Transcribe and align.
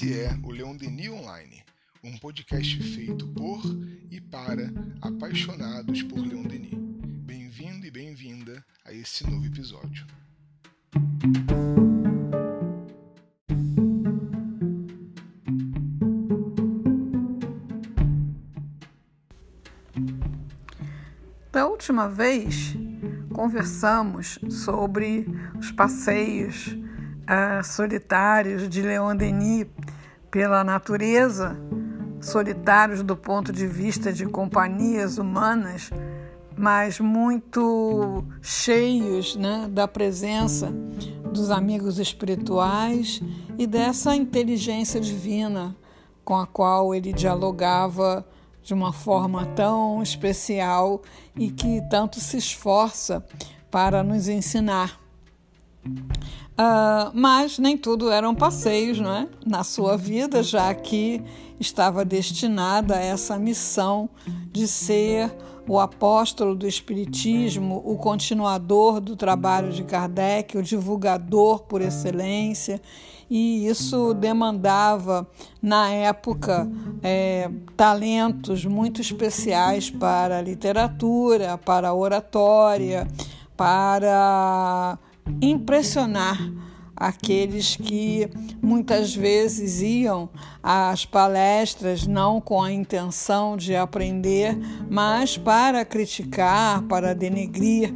Esse 0.00 0.18
é 0.18 0.34
o 0.42 0.50
Leon 0.50 0.74
Denis 0.76 1.10
Online, 1.10 1.62
um 2.02 2.16
podcast 2.16 2.82
feito 2.82 3.28
por 3.34 3.60
e 4.10 4.18
para 4.18 4.72
apaixonados 5.02 6.02
por 6.04 6.20
Leon 6.20 6.44
Denis. 6.44 6.72
Bem-vindo 7.26 7.84
e 7.84 7.90
bem-vinda 7.90 8.64
a 8.82 8.94
esse 8.94 9.28
novo 9.28 9.44
episódio. 9.44 10.06
Da 21.52 21.66
última 21.66 22.08
vez, 22.08 22.74
conversamos 23.34 24.38
sobre 24.48 25.26
os 25.58 25.70
passeios 25.70 26.74
solitários 27.62 28.68
de 28.68 28.82
Leon 28.82 29.14
Denis 29.14 29.66
pela 30.30 30.62
natureza, 30.64 31.56
solitários 32.20 33.02
do 33.02 33.16
ponto 33.16 33.52
de 33.52 33.66
vista 33.66 34.12
de 34.12 34.26
companhias 34.26 35.18
humanas, 35.18 35.90
mas 36.56 37.00
muito 37.00 38.24
cheios 38.42 39.36
né, 39.36 39.68
da 39.70 39.88
presença 39.88 40.72
dos 41.32 41.50
amigos 41.50 41.98
espirituais 41.98 43.22
e 43.58 43.66
dessa 43.66 44.14
inteligência 44.14 45.00
divina 45.00 45.76
com 46.24 46.36
a 46.36 46.46
qual 46.46 46.94
ele 46.94 47.12
dialogava 47.12 48.26
de 48.62 48.74
uma 48.74 48.92
forma 48.92 49.46
tão 49.46 50.02
especial 50.02 51.02
e 51.34 51.50
que 51.50 51.80
tanto 51.88 52.20
se 52.20 52.36
esforça 52.36 53.24
para 53.70 54.02
nos 54.02 54.28
ensinar. 54.28 55.00
Uh, 56.60 57.10
mas 57.14 57.58
nem 57.58 57.74
tudo 57.74 58.10
eram 58.10 58.34
passeios 58.34 59.00
não 59.00 59.14
é? 59.14 59.26
na 59.46 59.64
sua 59.64 59.96
vida, 59.96 60.42
já 60.42 60.74
que 60.74 61.22
estava 61.58 62.04
destinada 62.04 62.96
a 62.96 63.00
essa 63.00 63.38
missão 63.38 64.10
de 64.52 64.68
ser 64.68 65.34
o 65.66 65.78
apóstolo 65.78 66.54
do 66.54 66.66
Espiritismo, 66.66 67.80
o 67.82 67.96
continuador 67.96 69.00
do 69.00 69.16
trabalho 69.16 69.72
de 69.72 69.84
Kardec, 69.84 70.58
o 70.58 70.62
divulgador 70.62 71.60
por 71.60 71.80
excelência, 71.80 72.78
e 73.30 73.66
isso 73.66 74.12
demandava, 74.12 75.26
na 75.62 75.88
época, 75.88 76.70
é, 77.02 77.50
talentos 77.74 78.66
muito 78.66 79.00
especiais 79.00 79.88
para 79.88 80.38
a 80.38 80.42
literatura, 80.42 81.56
para 81.56 81.88
a 81.88 81.94
oratória, 81.94 83.08
para 83.56 84.98
impressionar 85.40 86.38
aqueles 87.00 87.76
que 87.76 88.28
muitas 88.60 89.14
vezes 89.14 89.80
iam 89.80 90.28
às 90.62 91.06
palestras 91.06 92.06
não 92.06 92.40
com 92.40 92.62
a 92.62 92.70
intenção 92.70 93.56
de 93.56 93.74
aprender, 93.74 94.58
mas 94.90 95.38
para 95.38 95.82
criticar, 95.84 96.82
para 96.82 97.14
denegrir. 97.14 97.94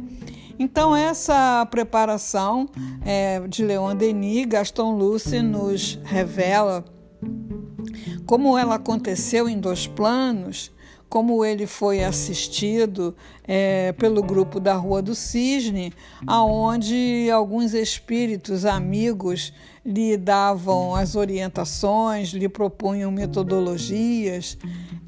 Então, 0.57 0.95
essa 0.95 1.65
preparação 1.69 2.67
é, 3.05 3.45
de 3.47 3.63
Leon 3.63 3.95
Denis, 3.95 4.47
Gaston 4.47 4.97
Luce 4.97 5.41
nos 5.41 5.99
revela 6.03 6.83
como 8.25 8.57
ela 8.57 8.75
aconteceu 8.75 9.47
em 9.47 9.59
dois 9.59 9.85
planos 9.85 10.71
como 11.15 11.45
ele 11.45 11.65
foi 11.65 12.03
assistido 12.03 13.15
é, 13.47 13.93
pelo 13.93 14.21
grupo 14.21 14.59
da 14.59 14.73
Rua 14.73 15.01
do 15.01 15.15
Cisne, 15.15 15.93
aonde 16.27 17.29
alguns 17.31 17.73
espíritos 17.73 18.65
amigos 18.65 19.53
lhe 19.85 20.17
davam 20.17 20.93
as 20.93 21.15
orientações, 21.15 22.31
lhe 22.33 22.49
propunham 22.49 23.09
metodologias. 23.11 24.57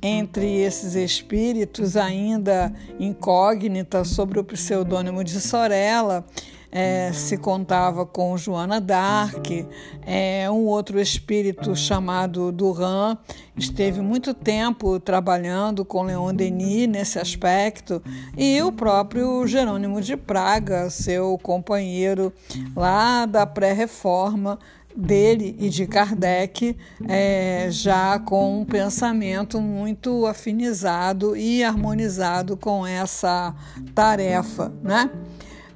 Entre 0.02 0.62
esses 0.62 0.96
espíritos, 0.96 1.98
ainda 1.98 2.72
incógnita 2.98 4.06
sobre 4.06 4.40
o 4.40 4.46
pseudônimo 4.46 5.26
de 5.26 5.42
Sorella, 5.42 6.26
é, 6.72 7.12
se 7.14 7.38
contava 7.38 8.06
com 8.06 8.38
Joana 8.38 8.80
d'Arc, 8.80 9.66
é, 10.06 10.50
um 10.50 10.66
outro 10.66 11.00
espírito 11.00 11.76
chamado 11.76 12.52
Duran, 12.52 13.18
esteve 13.56 14.02
muito 14.02 14.34
tempo 14.34 15.00
trabalhando 15.00 15.86
com 15.86 16.04
Leon 16.04 16.34
Denis 16.34 16.88
nesse 16.88 17.20
aspecto, 17.20 18.02
e 18.38 18.62
o 18.62 18.72
próprio 18.72 19.46
Jerônimo 19.48 20.02
de 20.02 20.18
Praga, 20.18 20.90
seu 20.90 21.38
companheiro 21.42 22.34
lá 22.76 23.26
da 23.26 23.46
pré-reforma, 23.46 24.60
dele 24.98 25.56
e 25.60 25.70
de 25.70 25.86
Kardec, 25.86 26.76
é, 27.08 27.68
já 27.70 28.18
com 28.18 28.62
um 28.62 28.66
pensamento 28.66 29.62
muito 29.62 30.26
afinizado 30.26 31.38
e 31.38 31.64
harmonizado 31.64 32.58
com 32.58 32.86
essa 32.86 33.54
tarefa, 33.94 34.74
né? 34.82 35.12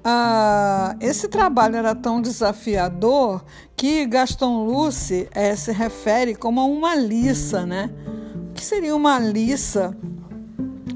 Ah, 0.04 0.96
esse 1.00 1.28
trabalho 1.28 1.76
era 1.76 1.94
tão 1.94 2.22
desafiador 2.22 3.46
que 3.76 4.06
Gaston 4.08 4.66
Luce 4.66 5.30
é, 5.32 5.56
se 5.56 5.72
refere 5.72 6.34
como 6.34 6.60
a 6.60 6.66
uma 6.66 6.96
liça, 6.96 7.66
né? 7.66 7.92
O 8.50 8.54
que 8.54 8.66
seria 8.66 8.96
uma 8.96 9.20
liça? 9.20 9.96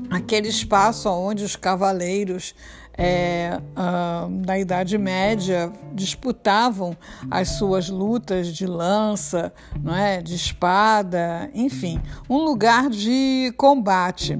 Aquele 0.10 0.48
espaço 0.48 1.10
onde 1.10 1.44
os 1.44 1.56
cavaleiros 1.56 2.56
é, 2.98 3.62
ah, 3.76 4.28
da 4.30 4.58
Idade 4.58 4.98
Média 4.98 5.72
disputavam 5.94 6.98
as 7.30 7.50
suas 7.50 7.90
lutas 7.90 8.48
de 8.48 8.66
lança, 8.66 9.54
não 9.84 9.96
é, 9.96 10.22
de 10.22 10.34
espada, 10.34 11.50
enfim, 11.54 12.02
um 12.28 12.38
lugar 12.38 12.90
de 12.90 13.54
combate. 13.56 14.40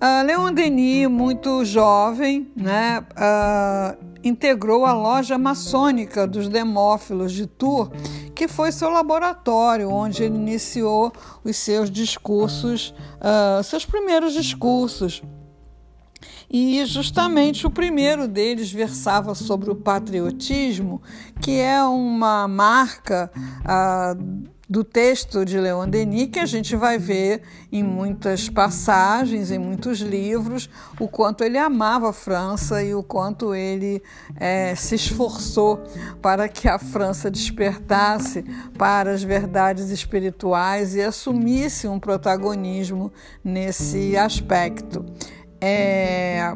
Uh, 0.00 0.24
Leon 0.24 0.52
Denis, 0.52 1.08
muito 1.08 1.64
jovem, 1.64 2.48
né, 2.54 3.00
uh, 3.00 3.98
integrou 4.22 4.86
a 4.86 4.92
loja 4.92 5.36
maçônica 5.36 6.24
dos 6.24 6.48
Demófilos 6.48 7.32
de 7.32 7.48
Tours, 7.48 7.90
que 8.32 8.46
foi 8.46 8.70
seu 8.70 8.90
laboratório, 8.90 9.90
onde 9.90 10.22
ele 10.22 10.36
iniciou 10.36 11.12
os 11.42 11.56
seus 11.56 11.90
discursos, 11.90 12.94
uh, 13.18 13.60
seus 13.64 13.84
primeiros 13.84 14.34
discursos. 14.34 15.20
E 16.50 16.84
justamente 16.86 17.66
o 17.66 17.70
primeiro 17.70 18.26
deles 18.26 18.72
versava 18.72 19.34
sobre 19.34 19.70
o 19.70 19.76
patriotismo, 19.76 21.02
que 21.40 21.60
é 21.60 21.82
uma 21.84 22.48
marca 22.48 23.30
do 24.68 24.84
texto 24.84 25.46
de 25.46 25.58
Leon 25.58 25.88
Denis, 25.88 26.28
que 26.30 26.38
a 26.38 26.44
gente 26.44 26.76
vai 26.76 26.98
ver 26.98 27.42
em 27.72 27.82
muitas 27.82 28.50
passagens, 28.50 29.50
em 29.50 29.58
muitos 29.58 30.00
livros, 30.00 30.68
o 31.00 31.08
quanto 31.08 31.42
ele 31.42 31.56
amava 31.56 32.10
a 32.10 32.12
França 32.12 32.82
e 32.82 32.94
o 32.94 33.02
quanto 33.02 33.54
ele 33.54 34.02
é, 34.36 34.74
se 34.74 34.94
esforçou 34.94 35.82
para 36.20 36.48
que 36.48 36.68
a 36.68 36.78
França 36.78 37.30
despertasse 37.30 38.44
para 38.76 39.10
as 39.10 39.22
verdades 39.22 39.88
espirituais 39.88 40.94
e 40.94 41.00
assumisse 41.00 41.88
um 41.88 41.98
protagonismo 41.98 43.10
nesse 43.42 44.18
aspecto. 44.18 45.02
É, 45.60 46.54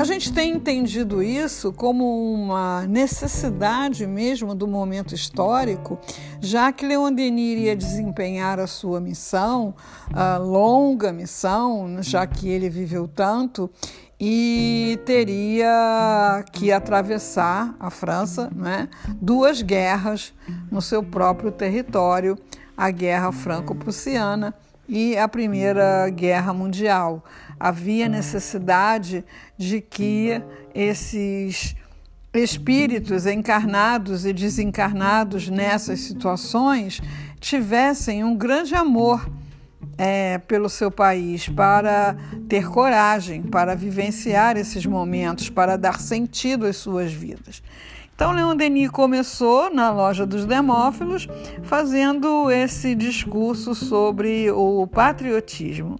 a 0.00 0.04
gente 0.04 0.32
tem 0.32 0.52
entendido 0.52 1.22
isso 1.22 1.74
como 1.74 2.32
uma 2.32 2.86
necessidade 2.86 4.06
mesmo 4.06 4.54
do 4.54 4.66
momento 4.66 5.14
histórico, 5.14 5.98
já 6.40 6.72
que 6.72 6.86
Leon 6.86 7.12
Denis 7.12 7.52
iria 7.58 7.76
desempenhar 7.76 8.58
a 8.58 8.66
sua 8.66 8.98
missão, 8.98 9.74
a 10.10 10.38
longa 10.38 11.12
missão, 11.12 11.98
já 12.00 12.26
que 12.26 12.48
ele 12.48 12.70
viveu 12.70 13.06
tanto, 13.06 13.70
e 14.18 14.98
teria 15.04 16.42
que 16.50 16.72
atravessar 16.72 17.76
a 17.78 17.90
França, 17.90 18.50
né, 18.56 18.88
duas 19.20 19.60
guerras 19.60 20.32
no 20.70 20.80
seu 20.80 21.02
próprio 21.02 21.52
território, 21.52 22.38
a 22.74 22.90
Guerra 22.90 23.32
Franco-Prussiana 23.32 24.54
e 24.90 25.16
a 25.16 25.28
Primeira 25.28 26.10
Guerra 26.10 26.52
Mundial. 26.52 27.24
Havia 27.60 28.08
necessidade 28.08 29.24
de 29.56 29.80
que 29.80 30.42
esses 30.74 31.76
espíritos 32.34 33.24
encarnados 33.24 34.26
e 34.26 34.32
desencarnados 34.32 35.48
nessas 35.48 36.00
situações 36.00 37.00
tivessem 37.38 38.24
um 38.24 38.36
grande 38.36 38.74
amor 38.74 39.30
é, 39.96 40.38
pelo 40.38 40.68
seu 40.68 40.90
país, 40.90 41.48
para 41.48 42.16
ter 42.48 42.68
coragem, 42.68 43.42
para 43.42 43.76
vivenciar 43.76 44.56
esses 44.56 44.84
momentos, 44.84 45.48
para 45.48 45.76
dar 45.76 46.00
sentido 46.00 46.66
às 46.66 46.76
suas 46.76 47.12
vidas. 47.12 47.62
Então, 48.20 48.32
Leon 48.32 48.54
Denis 48.54 48.90
começou 48.90 49.72
na 49.72 49.90
loja 49.90 50.26
dos 50.26 50.44
Demófilos 50.44 51.26
fazendo 51.62 52.50
esse 52.50 52.94
discurso 52.94 53.74
sobre 53.74 54.50
o 54.50 54.86
patriotismo. 54.86 55.98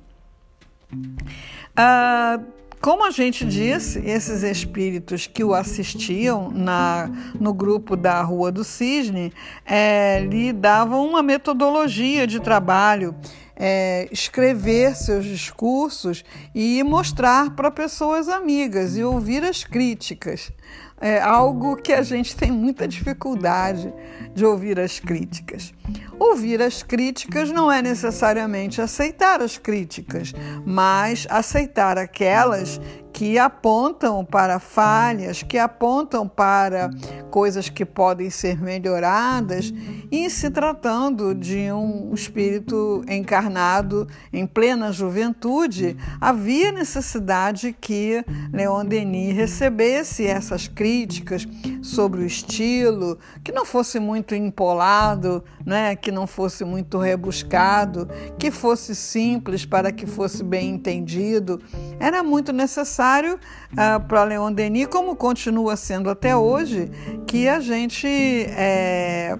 Ah, 1.75 2.39
como 2.79 3.07
a 3.07 3.11
gente 3.11 3.43
disse, 3.43 4.01
esses 4.01 4.43
espíritos 4.43 5.27
que 5.27 5.43
o 5.43 5.55
assistiam 5.55 6.51
na, 6.51 7.11
no 7.41 7.55
grupo 7.55 7.97
da 7.97 8.21
Rua 8.21 8.53
do 8.53 8.65
Cisne 8.65 9.33
é, 9.65 10.21
lhe 10.21 10.53
davam 10.53 11.07
uma 11.07 11.23
metodologia 11.23 12.27
de 12.27 12.39
trabalho, 12.39 13.15
é, 13.57 14.07
escrever 14.13 14.95
seus 14.95 15.25
discursos 15.25 16.23
e 16.55 16.83
mostrar 16.83 17.51
para 17.57 17.71
pessoas 17.71 18.29
amigas 18.29 18.95
e 18.95 19.03
ouvir 19.03 19.43
as 19.43 19.65
críticas 19.65 20.53
é 21.01 21.21
algo 21.21 21.77
que 21.77 21.93
a 21.93 22.03
gente 22.03 22.37
tem 22.37 22.51
muita 22.51 22.87
dificuldade 22.87 23.93
de 24.35 24.45
ouvir 24.45 24.79
as 24.79 25.01
críticas. 25.01 25.73
Ouvir 26.19 26.61
as 26.61 26.83
críticas 26.83 27.51
não 27.51 27.73
é 27.73 27.81
necessariamente 27.81 28.83
aceitar 28.83 29.41
as 29.41 29.57
críticas, 29.57 30.33
mas 30.65 31.27
aceitar 31.31 31.97
aquelas 31.97 32.81
que 33.21 33.39
apontam 33.39 34.25
para 34.25 34.59
falhas, 34.59 35.43
que 35.43 35.59
apontam 35.59 36.27
para 36.27 36.89
coisas 37.31 37.69
que 37.69 37.85
podem 37.85 38.31
ser 38.31 38.59
melhoradas, 38.59 39.75
e 40.11 40.31
se 40.31 40.49
tratando 40.49 41.35
de 41.35 41.71
um 41.71 42.15
espírito 42.15 43.05
encarnado 43.07 44.09
em 44.33 44.47
plena 44.47 44.91
juventude, 44.91 45.99
havia 46.19 46.73
necessidade 46.73 47.77
que 47.79 48.25
Leon 48.55 48.87
Denis 48.87 49.37
recebesse 49.37 50.27
essas 50.27 50.67
críticas 50.67 51.47
sobre 51.83 52.23
o 52.23 52.27
estilo, 52.27 53.19
que 53.43 53.53
não 53.53 53.65
fosse 53.65 53.99
muito 53.99 54.35
empolado, 54.35 55.43
né? 55.65 55.97
que 55.97 56.11
não 56.11 56.27
fosse 56.27 56.65
muito 56.65 56.99
rebuscado, 56.99 58.09
que 58.39 58.51
fosse 58.51 58.95
simples 58.95 59.65
para 59.65 59.91
que 59.91 60.07
fosse 60.07 60.43
bem 60.43 60.71
entendido. 60.71 61.61
Era 61.99 62.23
muito 62.23 62.53
necessário 62.53 63.35
uh, 63.73 64.01
para 64.07 64.25
Leon 64.25 64.53
Denis, 64.53 64.87
como 64.87 65.17
continua 65.17 65.77
sendo 65.77 66.11
até 66.11 66.37
hoje, 66.37 66.91
que 67.27 67.49
a 67.49 67.61
gente 67.61 68.07
é, 68.07 69.39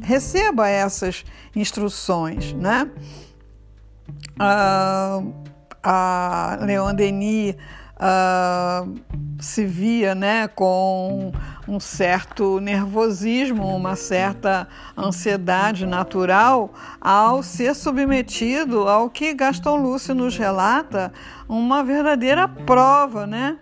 receba 0.00 0.68
essas 0.68 1.24
instruções. 1.54 2.52
Né? 2.52 2.90
Uh, 4.36 5.42
a 5.82 6.58
Leon 6.62 6.94
Denis 6.94 7.56
uh, 7.96 8.94
se 9.40 9.64
via 9.64 10.14
né, 10.14 10.48
com 10.48 11.32
um 11.66 11.78
certo 11.78 12.60
nervosismo, 12.60 13.76
uma 13.76 13.96
certa 13.96 14.68
ansiedade 14.96 15.86
natural 15.86 16.72
ao 17.00 17.42
ser 17.42 17.74
submetido 17.74 18.88
ao 18.88 19.08
que 19.08 19.34
Gaston 19.34 19.76
Lúcio 19.76 20.14
nos 20.14 20.36
relata, 20.36 21.12
uma 21.48 21.82
verdadeira 21.82 22.48
prova, 22.48 23.26
né? 23.26 23.58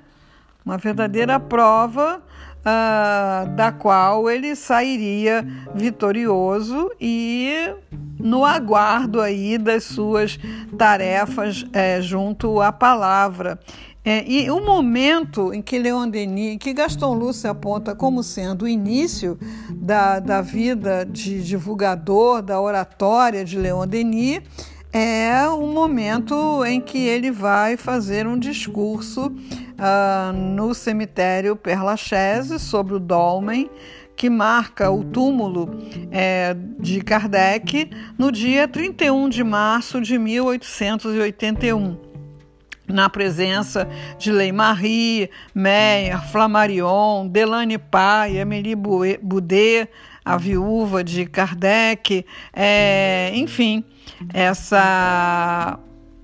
Uma 0.64 0.76
verdadeira 0.76 1.40
prova 1.40 2.22
uh, 2.60 3.48
da 3.54 3.72
qual 3.72 4.30
ele 4.30 4.54
sairia 4.54 5.46
vitorioso 5.74 6.90
e 7.00 7.74
no 8.18 8.44
aguardo 8.44 9.20
aí 9.20 9.56
das 9.56 9.84
suas 9.84 10.38
tarefas 10.76 11.64
é, 11.72 12.00
junto 12.00 12.60
à 12.60 12.70
palavra. 12.70 13.58
É, 14.02 14.24
e 14.26 14.50
o 14.50 14.64
momento 14.64 15.52
em 15.52 15.60
que 15.60 15.78
Leon 15.78 16.08
Denis, 16.08 16.56
que 16.58 16.72
Gaston 16.72 17.12
Lúcio 17.12 17.50
aponta 17.50 17.94
como 17.94 18.22
sendo 18.22 18.64
o 18.64 18.68
início 18.68 19.38
da, 19.70 20.18
da 20.18 20.40
vida 20.40 21.04
de 21.04 21.42
divulgador 21.42 22.40
da 22.40 22.58
oratória 22.58 23.44
de 23.44 23.58
Leon 23.58 23.86
Denis, 23.86 24.40
é 24.90 25.46
o 25.48 25.66
momento 25.66 26.64
em 26.64 26.80
que 26.80 26.98
ele 26.98 27.30
vai 27.30 27.76
fazer 27.76 28.26
um 28.26 28.38
discurso 28.38 29.26
uh, 29.26 30.32
no 30.32 30.74
cemitério 30.74 31.54
Père 31.54 31.82
Lachaise 31.82 32.58
sobre 32.58 32.94
o 32.94 32.98
Dolmen, 32.98 33.70
que 34.16 34.30
marca 34.30 34.90
o 34.90 35.04
túmulo 35.04 35.78
é, 36.10 36.56
de 36.78 37.02
Kardec 37.02 37.90
no 38.18 38.32
dia 38.32 38.66
31 38.66 39.28
de 39.28 39.44
março 39.44 40.00
de 40.00 40.18
1881 40.18 42.09
na 42.92 43.08
presença 43.08 43.88
de 44.18 44.30
Lei 44.30 44.52
Marie, 44.52 45.30
Meyer, 45.54 46.22
Flammarion, 46.30 47.28
Delane 47.28 47.78
Pai, 47.78 48.40
Amélie 48.40 48.74
Boudet, 48.74 49.88
a 50.24 50.36
viúva 50.36 51.02
de 51.02 51.26
Kardec, 51.26 52.24
é, 52.52 53.32
enfim, 53.34 53.84
essa, 54.32 55.78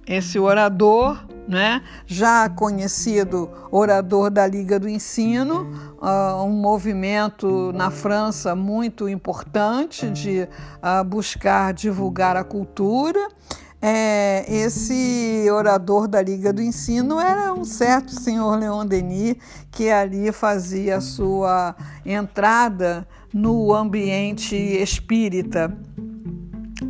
esse 0.06 0.38
orador, 0.38 1.24
né, 1.48 1.82
já 2.06 2.48
conhecido 2.48 3.50
orador 3.70 4.30
da 4.30 4.46
Liga 4.46 4.78
do 4.78 4.88
Ensino, 4.88 5.70
uh, 6.00 6.42
um 6.42 6.50
movimento 6.50 7.72
na 7.72 7.90
França 7.90 8.54
muito 8.56 9.08
importante 9.08 10.10
de 10.10 10.48
uh, 10.82 11.04
buscar 11.04 11.72
divulgar 11.72 12.36
a 12.36 12.42
cultura 12.42 13.28
é, 13.80 14.44
esse 14.48 15.46
orador 15.50 16.08
da 16.08 16.22
Liga 16.22 16.52
do 16.52 16.62
Ensino 16.62 17.20
era 17.20 17.52
um 17.52 17.64
certo 17.64 18.12
senhor 18.12 18.58
Leon 18.58 18.86
Denis, 18.86 19.36
que 19.70 19.90
ali 19.90 20.32
fazia 20.32 21.00
sua 21.00 21.76
entrada 22.04 23.06
no 23.32 23.72
ambiente 23.74 24.56
espírita. 24.56 25.76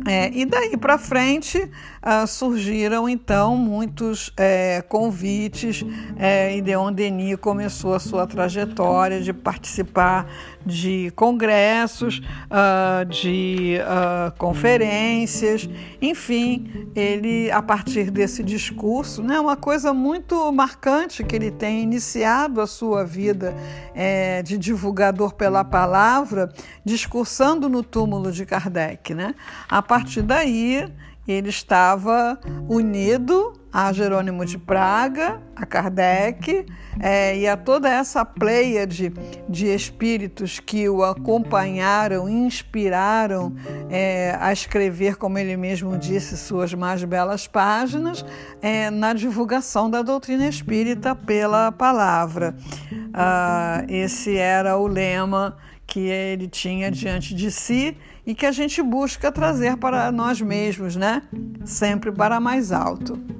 É, 0.05 0.31
e 0.33 0.45
daí 0.45 0.77
para 0.77 0.97
frente 0.97 1.57
uh, 1.59 2.25
surgiram 2.25 3.09
então 3.09 3.57
muitos 3.57 4.31
é, 4.37 4.81
convites 4.81 5.83
é, 6.17 6.57
e 6.57 6.61
Leon 6.61 6.93
Denis 6.93 7.35
começou 7.37 7.93
a 7.93 7.99
sua 7.99 8.25
trajetória 8.25 9.19
de 9.19 9.33
participar 9.33 10.25
de 10.67 11.11
congressos, 11.15 12.19
uh, 12.19 13.05
de 13.05 13.77
uh, 13.81 14.37
conferências, 14.37 15.67
enfim, 16.01 16.89
ele 16.95 17.49
a 17.49 17.61
partir 17.61 18.11
desse 18.11 18.43
discurso, 18.43 19.23
né, 19.23 19.39
uma 19.39 19.55
coisa 19.55 19.93
muito 19.93 20.51
marcante 20.51 21.23
que 21.23 21.35
ele 21.35 21.49
tem 21.49 21.81
iniciado 21.81 22.61
a 22.61 22.67
sua 22.67 23.05
vida 23.05 23.55
é, 23.95 24.43
de 24.43 24.57
divulgador 24.57 25.33
pela 25.33 25.63
palavra, 25.63 26.51
discursando 26.83 27.69
no 27.69 27.81
túmulo 27.81 28.31
de 28.31 28.45
Kardec, 28.45 29.13
né? 29.13 29.33
A 29.69 29.81
partir 29.81 30.21
daí 30.21 30.87
ele 31.27 31.49
estava 31.49 32.39
unido 32.69 33.56
a 33.77 33.93
Jerônimo 33.93 34.43
de 34.43 34.57
Praga, 34.57 35.39
a 35.55 35.63
Kardec 35.63 36.65
é, 36.99 37.37
e 37.37 37.47
a 37.47 37.55
toda 37.55 37.87
essa 37.87 38.25
pleia 38.25 38.87
de, 38.87 39.13
de 39.47 39.67
espíritos 39.67 40.59
que 40.59 40.89
o 40.89 41.03
acompanharam, 41.03 42.27
inspiraram 42.27 43.53
é, 43.87 44.35
a 44.41 44.51
escrever, 44.51 45.15
como 45.17 45.37
ele 45.37 45.55
mesmo 45.55 45.95
disse, 45.95 46.35
suas 46.37 46.73
mais 46.73 47.03
belas 47.03 47.45
páginas 47.45 48.25
é, 48.63 48.89
na 48.89 49.13
divulgação 49.13 49.91
da 49.91 50.01
doutrina 50.01 50.47
espírita 50.47 51.13
pela 51.13 51.71
palavra. 51.71 52.55
Ah, 53.13 53.85
esse 53.87 54.35
era 54.35 54.75
o 54.75 54.87
lema 54.87 55.55
que 55.85 55.99
ele 55.99 56.47
tinha 56.47 56.89
diante 56.89 57.35
de 57.35 57.51
si 57.51 57.95
e 58.25 58.33
que 58.33 58.47
a 58.47 58.51
gente 58.51 58.81
busca 58.81 59.31
trazer 59.31 59.77
para 59.77 60.11
nós 60.11 60.41
mesmos, 60.41 60.95
né? 60.95 61.21
Sempre 61.63 62.11
para 62.11 62.39
mais 62.39 62.71
alto. 62.71 63.37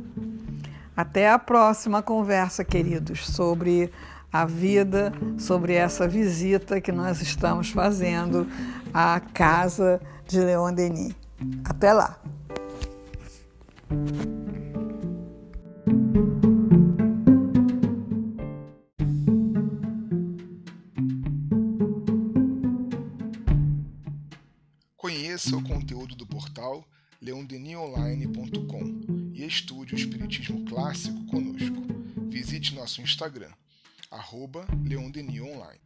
Até 0.98 1.30
a 1.30 1.38
próxima 1.38 2.02
conversa, 2.02 2.66
queridos, 2.66 3.28
sobre 3.28 3.92
a 4.34 4.46
vida, 4.46 5.14
sobre 5.38 5.76
essa 5.76 6.08
visita 6.08 6.82
que 6.82 6.92
nós 6.92 7.22
estamos 7.22 7.70
fazendo 7.70 8.48
à 8.92 9.20
casa 9.20 10.02
de 10.28 10.40
Leon 10.40 10.74
Denis. 10.74 11.16
Até 11.64 11.94
lá! 11.94 12.20
Conheça 24.98 25.56
o 25.56 25.64
conteúdo 25.64 26.16
do 26.16 26.26
portal 26.26 26.84
leondenionline.com 27.22 29.32
e 29.34 29.44
estude 29.44 29.94
o 29.94 29.98
Espiritismo 29.98 30.66
Clássico 30.66 31.26
conosco. 31.26 31.82
Visite 32.30 32.76
nosso 32.76 33.02
Instagram, 33.02 33.52
arroba 34.12 34.66
leondenionline. 34.84 35.82